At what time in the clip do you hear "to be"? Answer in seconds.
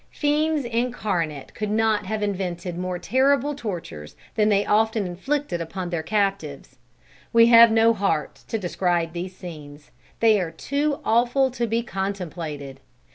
11.51-11.83